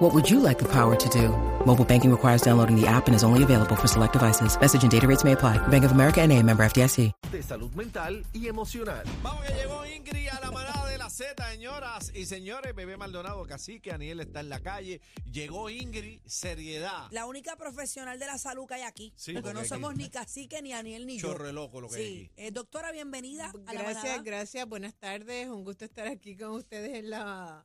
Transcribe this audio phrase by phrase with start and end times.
[0.00, 1.28] What would you like the power to do?
[1.66, 4.58] Mobile banking requires downloading the app and is only available for select devices.
[4.58, 5.58] Message and data rates may apply.
[5.68, 7.12] Bank of America and a member FDIC.
[7.30, 9.04] de salud mental y emocional.
[9.22, 12.74] Vamos que llegó Ingrid a la manada de la Z, señoras y señores.
[12.74, 15.00] Bebé Maldonado, cacique, Aniel está en la calle.
[15.30, 17.06] Llegó Ingrid, seriedad.
[17.12, 19.12] La única profesional de la salud que hay aquí.
[19.16, 21.28] Sí, porque porque no aquí- somos ni cacique, ni Aniel, ni yo.
[21.28, 22.30] Chorre loco lo que hay Sí.
[22.32, 22.46] aquí.
[22.46, 24.22] Eh, doctora, bienvenida a la Gracias, manada.
[24.24, 24.66] gracias.
[24.68, 25.48] Buenas tardes.
[25.48, 27.64] Un gusto estar aquí con ustedes en la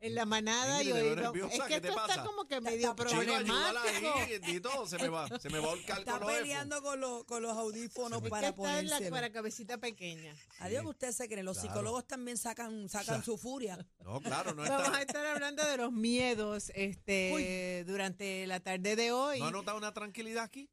[0.00, 0.82] en la manada.
[0.82, 4.86] Y hoy es ¿qué que esto está como que Está- medio está- problemático.
[4.86, 7.42] se me va, se me va a ahorcar Está con los peleando con, los- con
[7.42, 9.10] los audífonos para que está en la ponérselo.
[9.10, 10.34] para cabecita pequeña.
[10.60, 11.42] Adiós que usted se cree.
[11.42, 11.68] Los Claro.
[11.70, 13.78] psicólogos también sacan, sacan su furia.
[14.04, 15.02] No, claro, no Vamos a está.
[15.02, 19.38] estar hablando de los miedos este durante la tarde de hoy.
[19.40, 20.68] ¿No ha notado una tranquilidad aquí?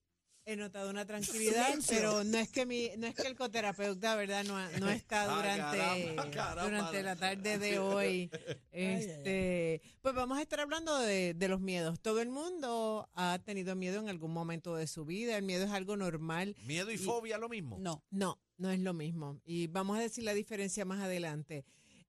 [0.46, 1.96] He notado una tranquilidad, Silencio.
[1.96, 4.44] pero no es que mi, no es que el coterapeuta, ¿verdad?
[4.44, 6.64] No, no está Ah, durante, caramba, caramba.
[6.66, 8.30] durante la tarde de hoy.
[8.72, 12.00] Este, pues vamos a estar hablando de, de los miedos.
[12.02, 15.38] Todo el mundo ha tenido miedo en algún momento de su vida.
[15.38, 16.56] El miedo es algo normal.
[16.66, 17.78] ¿Miedo y Y- fobia lo mismo?
[17.80, 18.04] No.
[18.12, 19.40] No, no es lo mismo.
[19.46, 21.66] Y vamos a decir la diferencia más adelante.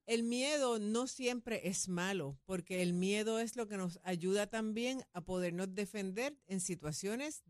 [0.07, 5.03] El miedo no siempre es malo, porque el miedo es lo que nos ayuda también
[5.15, 7.43] a podernos defender en situaciones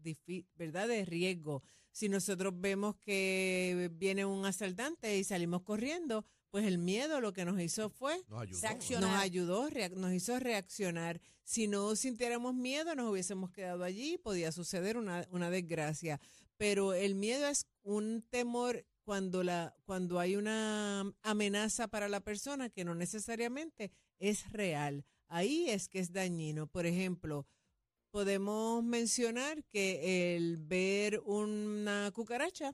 [0.55, 0.87] ¿verdad?
[0.87, 1.63] de riesgo.
[1.91, 7.45] Si nosotros vemos que viene un asaltante y salimos corriendo, pues el miedo lo que
[7.45, 8.61] nos hizo fue Nos ayudó.
[8.61, 9.11] Reaccionar.
[9.11, 11.21] nos ayudó, nos hizo reaccionar.
[11.43, 16.21] Si no sintiéramos miedo, nos hubiésemos quedado allí, podía suceder una, una desgracia.
[16.57, 22.71] Pero el miedo es un temor cuando, la, cuando hay una amenaza para la persona
[22.71, 25.05] que no necesariamente es real.
[25.29, 26.67] Ahí es que es dañino.
[26.67, 27.47] Por ejemplo,
[28.11, 32.73] podemos mencionar que el ver una cucaracha,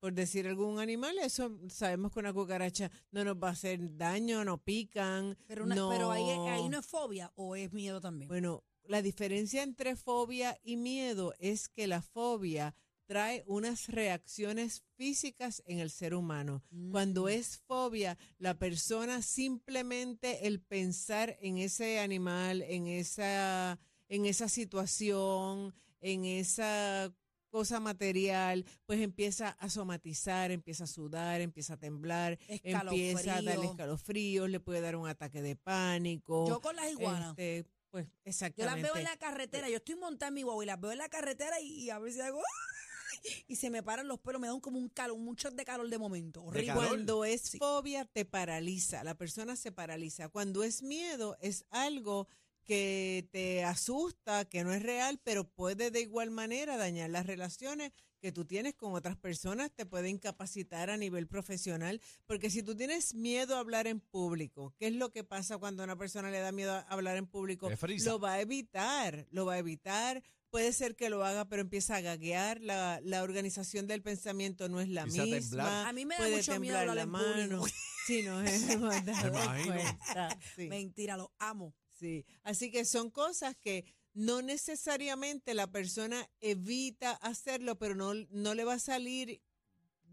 [0.00, 4.44] por decir algún animal, eso sabemos que una cucaracha no nos va a hacer daño,
[4.44, 5.36] no pican.
[5.46, 8.28] Pero, una- no- pero ahí, ahí no es fobia o es miedo también.
[8.28, 12.74] Bueno, la diferencia entre fobia y miedo es que la fobia
[13.12, 16.62] trae unas reacciones físicas en el ser humano.
[16.90, 17.28] Cuando Mm.
[17.28, 23.78] es fobia, la persona simplemente el pensar en ese animal, en esa,
[24.08, 27.12] en esa situación, en esa
[27.50, 33.62] cosa material, pues empieza a somatizar, empieza a sudar, empieza a temblar, empieza a Escalofrío.
[33.70, 36.48] escalofríos, le puede dar un ataque de pánico.
[36.48, 37.30] Yo con las iguanas.
[37.36, 38.80] Este, pues Yo exactamente.
[38.80, 40.98] las veo en la carretera, yo estoy montada en mi guagua y las veo en
[40.98, 42.81] la carretera y, y a veces hago ¡ay!
[43.48, 45.88] y se me paran los pelos, me dan como un calor, un shot de calor
[45.88, 46.42] de momento.
[46.42, 46.66] Horrible.
[46.66, 46.88] calor?
[46.88, 47.58] Cuando es Sí.
[47.58, 50.28] fobia te paraliza, la persona se paraliza.
[50.28, 52.28] Cuando es miedo es algo
[52.64, 57.92] que te asusta, que no es real, pero puede de igual manera dañar las relaciones
[58.20, 62.76] que tú tienes con otras personas, te puede incapacitar a nivel profesional, porque si tú
[62.76, 66.30] tienes miedo a hablar en público, ¿qué es lo que pasa cuando a una persona
[66.30, 67.68] le da miedo a hablar en público?
[68.04, 70.22] Lo va a evitar, lo va a evitar.
[70.52, 72.60] Puede ser que lo haga, pero empieza a gaguear.
[72.60, 75.40] La, la organización del pensamiento no es la Empieza a misma.
[75.40, 75.86] temblar.
[75.86, 77.58] A mí me da puede mucho miedo temblar hablar la en mano.
[77.60, 77.66] público.
[78.06, 78.40] Sí, no,
[78.72, 78.90] imagino.
[80.56, 80.68] sí.
[80.68, 81.72] Mentira, lo amo.
[81.98, 88.54] Sí, así que son cosas que no necesariamente la persona evita hacerlo, pero no, no
[88.54, 89.40] le va a salir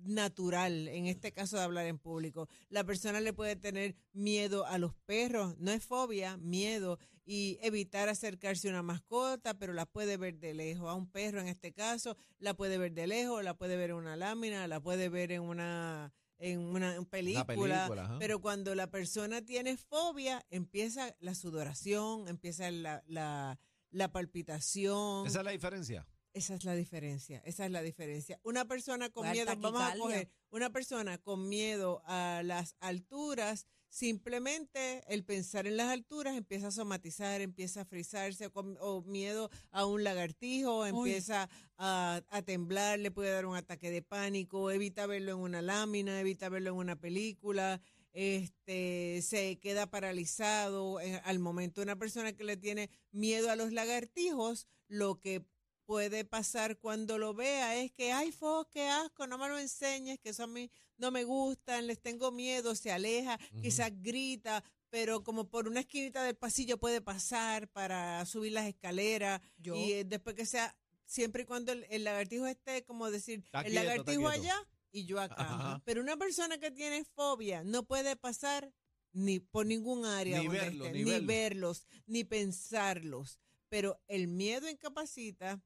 [0.03, 2.47] natural, en este caso de hablar en público.
[2.69, 8.09] La persona le puede tener miedo a los perros, no es fobia, miedo, y evitar
[8.09, 10.89] acercarse a una mascota, pero la puede ver de lejos.
[10.89, 13.97] A un perro en este caso, la puede ver de lejos, la puede ver en
[13.97, 18.89] una lámina, la puede ver en una en una en película, película, pero cuando la
[18.89, 23.59] persona tiene fobia, empieza la sudoración, empieza la, la,
[23.91, 25.27] la palpitación.
[25.27, 26.07] Esa es la diferencia.
[26.39, 28.39] Esa es la diferencia, esa es la diferencia.
[28.43, 35.03] Una persona con miedo, vamos a coger, una persona con miedo a las alturas, simplemente
[35.07, 39.49] el pensar en las alturas empieza a somatizar, empieza a frizarse, o, con- o miedo
[39.71, 45.05] a un lagartijo, empieza a, a temblar, le puede dar un ataque de pánico, evita
[45.07, 47.81] verlo en una lámina, evita verlo en una película,
[48.13, 53.71] este se queda paralizado eh, al momento una persona que le tiene miedo a los
[53.71, 55.45] lagartijos lo que
[55.89, 60.19] puede pasar cuando lo vea es que ay fo qué asco no me lo enseñes
[60.19, 65.23] que eso a mí no me gustan les tengo miedo se aleja quizás grita pero
[65.23, 69.75] como por una esquinita del pasillo puede pasar para subir las escaleras Yo.
[69.75, 73.61] y eh, después que sea siempre y cuando el, el lagartijo esté como decir Está
[73.61, 75.35] el quieto, lagartijo allá y yo acá.
[75.39, 75.81] Ajá.
[75.85, 78.71] Pero una persona que tiene fobia no puede pasar
[79.11, 81.27] ni por ningún área Ni donde verlo, esté, ni ni verlo.
[81.27, 83.39] verlos, ni pensarlos.
[83.69, 85.63] Pero el miedo incapacita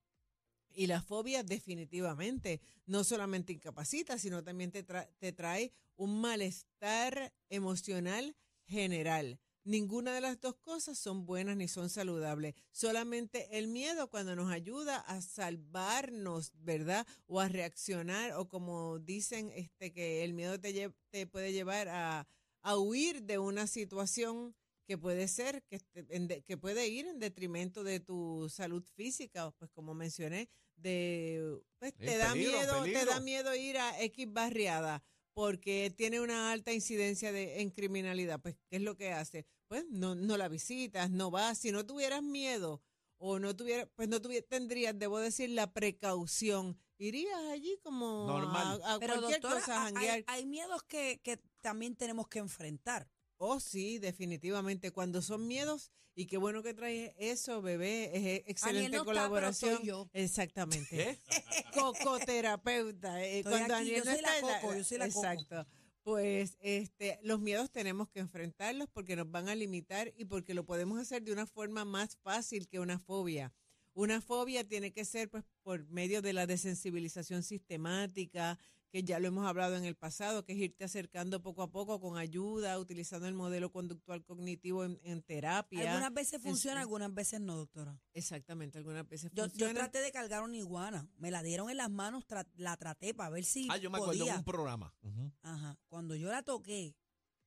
[0.75, 8.35] y la fobia definitivamente no solamente incapacita, sino también te, te trae un malestar emocional
[8.65, 9.39] general.
[9.65, 12.53] Ninguna de las dos cosas son buenas ni son saludables.
[12.71, 17.07] Solamente el miedo cuando nos ayuda a salvarnos, ¿verdad?
[17.27, 22.27] O a reaccionar, o como dicen, este, que el miedo te, te puede llevar a,
[22.61, 24.53] a huir de una situación
[24.85, 28.83] que puede ser, que, este- en de- que puede ir en detrimento de tu salud
[28.95, 33.77] física, pues como mencioné, de pues, Sí, te da peligro, miedo, te da miedo ir
[33.77, 35.03] a X barriada
[35.33, 38.39] porque tiene una alta incidencia de, en criminalidad.
[38.41, 39.45] Pues, ¿qué es lo que hace?
[39.67, 41.57] Pues no, no la visitas, no vas.
[41.57, 42.81] Si no tuvieras miedo
[43.17, 46.77] o no tuvieras, pues no tuviera, tendrías, debo decir, la precaución.
[46.99, 48.81] Irías allí como Normal.
[48.83, 52.39] a, a Pero cualquier doctora, cosa, a hay, hay miedos que, que también tenemos que
[52.39, 53.09] enfrentar.
[53.45, 54.91] Oh, sí, definitivamente.
[54.91, 59.05] Cuando son miedos, y qué bueno que traes eso, bebé, es e- excelente no está,
[59.05, 59.83] pero colaboración.
[59.83, 60.09] yo.
[60.13, 61.19] Exactamente.
[61.73, 63.21] Cocoterapeuta.
[63.21, 65.19] eh, cuando aquí, Daniel yo no soy la está, coco, yo soy la coco.
[65.25, 65.67] Exacto.
[66.03, 70.65] Pues este, los miedos tenemos que enfrentarlos porque nos van a limitar y porque lo
[70.65, 73.53] podemos hacer de una forma más fácil que una fobia.
[73.93, 78.57] Una fobia tiene que ser pues por medio de la desensibilización sistemática,
[78.93, 81.99] que ya lo hemos hablado en el pasado, que es irte acercando poco a poco
[81.99, 85.89] con ayuda, utilizando el modelo conductual cognitivo en, en terapia.
[85.89, 87.99] Algunas veces funciona, algunas veces no, doctora.
[88.13, 89.73] Exactamente, algunas veces Yo, yo funciona.
[89.73, 91.09] traté de cargar una iguana.
[91.17, 93.97] Me la dieron en las manos, tra- la traté para ver si Ah, yo me
[93.97, 94.93] acuerdo de un programa.
[95.41, 95.75] Ajá.
[95.87, 96.95] Cuando yo la toqué,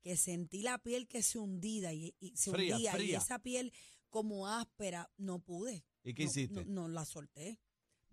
[0.02, 3.18] que sentí la piel que se hundía y, y se Fría, hundía y fría.
[3.18, 3.72] esa piel
[4.10, 5.84] como áspera, no pude.
[6.02, 6.64] ¿Y qué No- hiciste?
[6.64, 7.60] No, no la solté.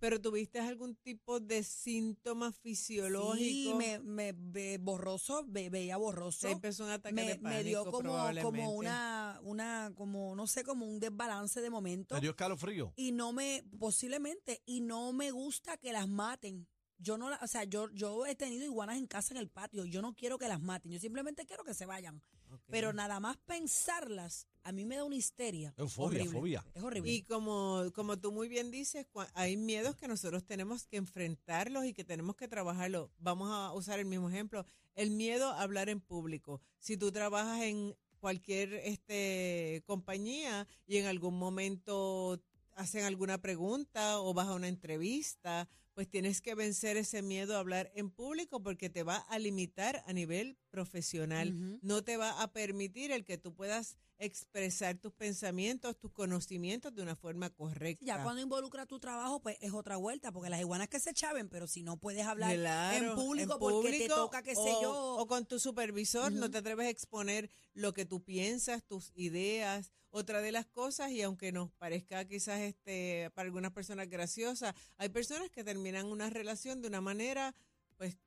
[0.03, 3.69] Pero tuviste algún tipo de síntoma fisiológico.
[3.69, 6.45] Sí, me, me, ve- borroso, ve- veía borroso.
[6.47, 8.11] Te empezó un ataque Me, de me dio como,
[8.41, 12.15] como una, una, como, no sé, como un desbalance de momento.
[12.15, 12.91] ¿Te dio escalofrío?
[12.97, 16.67] y no me, posiblemente, y no me gusta que las maten.
[16.97, 19.85] Yo no, la- o sea, yo, yo he tenido iguanas en casa en el patio.
[19.85, 20.91] Yo no quiero que las maten.
[20.91, 22.21] Yo simplemente quiero que se vayan.
[22.53, 22.61] Ok.
[22.69, 25.73] Pero nada más pensarlas, a mí me da una histeria.
[25.77, 26.39] Es fobia, horrible.
[26.39, 26.65] fobia.
[26.73, 27.11] Es horrible.
[27.11, 31.93] Y como, como tú muy bien dices, hay miedos que nosotros tenemos que enfrentarlos y
[31.93, 33.09] que tenemos que trabajarlos.
[33.17, 34.65] Vamos a usar el mismo ejemplo.
[34.95, 36.61] El miedo a hablar en público.
[36.79, 42.41] Si tú trabajas en cualquier este, compañía y en algún momento
[42.75, 47.59] hacen alguna pregunta o vas a una entrevista, pues tienes que vencer ese miedo a
[47.59, 51.53] hablar en público porque te va a limitar a nivel profesional.
[51.81, 57.01] No te va a permitir el que tú puedas expresar tus pensamientos, tus conocimientos de
[57.03, 58.03] una forma correcta.
[58.05, 61.49] ya cuando involucra tu trabajo, pues es otra vuelta, porque las iguanas que se chaven,
[61.49, 64.81] pero si no puedes hablar Claro, en público porque te público toca, qué sé o-
[64.81, 65.15] yo.
[65.17, 69.91] O con tu supervisor, no te atreves a exponer lo que tú piensas, tus ideas.
[70.15, 75.09] Otra de las cosas, y aunque nos parezca quizás este para algunas personas graciosa, hay
[75.09, 77.55] personas que terminan una relación de una manera,
[77.97, 78.19] pues,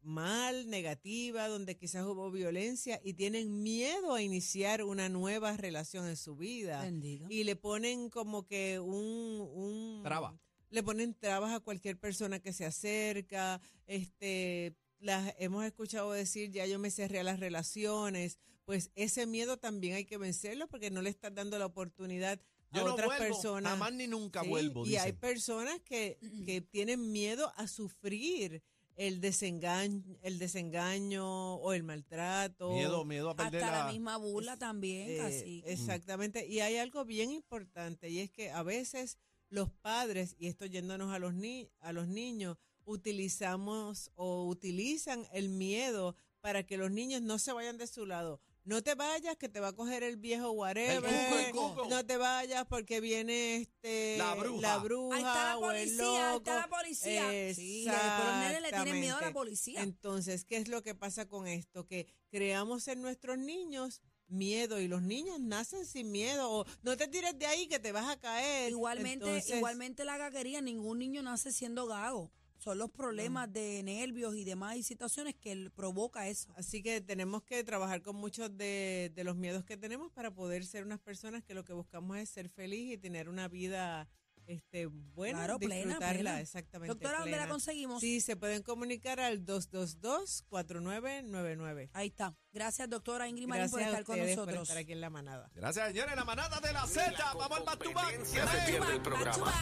[0.00, 6.16] mal, negativa, donde quizás hubo violencia y tienen miedo a iniciar una nueva relación en
[6.16, 6.80] su vida.
[6.80, 7.26] Bendito.
[7.28, 9.46] Y le ponen como que un...
[9.52, 10.38] un Traba.
[10.70, 16.64] le ponen trabas a cualquier persona que se acerca, este, las hemos escuchado decir, ya
[16.64, 21.02] yo me cerré a las relaciones, pues ese miedo también hay que vencerlo porque no
[21.02, 22.40] le estás dando la oportunidad
[22.70, 23.72] a Yo no otras vuelvo, personas.
[23.72, 28.62] jamás ni nunca Sí, vuelvo, y hay personas que, que tienen miedo a sufrir
[28.96, 32.72] el desengaño, el desengaño o el maltrato.
[32.72, 33.92] Miedo, miedo a Hasta perder la la...
[33.92, 35.62] misma burla también, Eh, casi.
[35.66, 36.46] Exactamente.
[36.46, 39.18] Y hay algo bien importante y es que a veces
[39.50, 45.48] los padres, y esto yéndonos a los, ni a los niños, utilizamos o utilizan el
[45.48, 48.40] miedo para que los niños no se vayan de su lado.
[48.64, 51.02] No te vayas que te va a coger el viejo whatever.
[51.02, 51.86] cuco, el cuco.
[51.90, 54.60] No te vayas porque viene este La bruja.
[54.62, 57.54] la bruja Ahí está la o el policía, ahí está la policía.
[57.54, 59.32] Sí, pero los nenes le tienen miedo a la Exactamente.
[59.34, 59.82] policía.
[59.82, 61.86] Entonces, ¿qué es lo que pasa con esto?
[61.86, 67.06] Que creamos en nuestros niños miedo y los niños nacen sin miedo o no te
[67.06, 68.70] tires de ahí que te vas a caer.
[68.70, 72.32] Igualmente, Entonces, igualmente la gaguería, ningún niño nace siendo gago.
[72.58, 76.52] Son los problemas de nervios y demás y situaciones que él provoca eso.
[76.56, 80.64] Así que tenemos que trabajar con muchos de, de los miedos que tenemos para poder
[80.64, 84.08] ser unas personas que lo que buscamos es ser feliz y tener una vida
[84.46, 86.40] este, buena, Claro, plena, disfrutarla, plena.
[86.40, 86.94] exactamente.
[86.94, 87.50] Doctora, ¿dónde la plena.
[87.52, 88.00] conseguimos?
[88.00, 91.90] Sí, se pueden comunicar al 222-4999.
[91.92, 92.34] Ahí está.
[92.52, 94.68] Gracias, doctora Ingrid Marín, Gracias por a estar con ustedes por nosotros.
[94.68, 95.50] estar aquí en la manada.
[95.54, 96.14] Gracias, señores.
[96.14, 97.12] La manada de la Z.
[97.34, 97.82] Vamos al back.
[97.82, 99.52] competencia Bebé, se pierde el programa.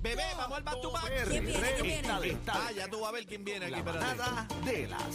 [0.00, 0.76] Bebé, vamos al back.
[1.28, 1.72] ¿Quién viene?
[1.80, 2.38] ¿Quién viene?
[2.48, 3.74] Ah, ya tú vas a ver quién viene aquí.
[3.76, 4.98] la manada de la